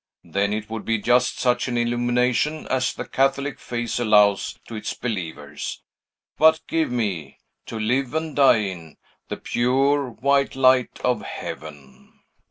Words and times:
Then, 0.23 0.51
it 0.51 0.67
would 0.67 0.83
be 0.83 0.97
just 0.97 1.37
such 1.37 1.67
an 1.67 1.77
illumination 1.77 2.65
as 2.71 2.91
the 2.91 3.05
Catholic 3.05 3.59
faith 3.59 3.99
allows 3.99 4.57
to 4.65 4.73
its 4.73 4.95
believers. 4.95 5.83
But, 6.39 6.59
give 6.67 6.91
me 6.91 7.37
to 7.67 7.77
live 7.79 8.15
and 8.15 8.35
die 8.35 8.61
in 8.63 8.97
the 9.27 9.37
pure, 9.37 10.09
white 10.09 10.55
light 10.55 10.99
of 11.03 11.21
heaven!" 11.21 12.13